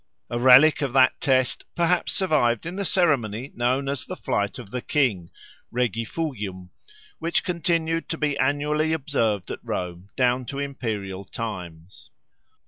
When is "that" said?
0.93-1.21